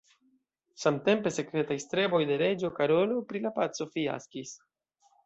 [0.83, 4.57] Samtempe sekretaj streboj de reĝo Karolo pri la paco fiaskis.